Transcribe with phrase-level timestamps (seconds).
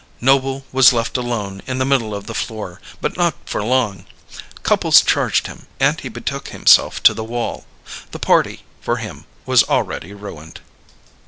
[0.19, 4.05] Noble was left alone in the middle of the floor, but not for long.
[4.63, 7.67] Couples charged him, and he betook himself to the wall.
[8.09, 10.61] The party, for him, was already ruined.